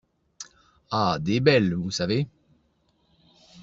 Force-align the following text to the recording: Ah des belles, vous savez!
Ah 0.89 1.19
des 1.19 1.39
belles, 1.41 1.75
vous 1.75 1.91
savez! 1.91 2.27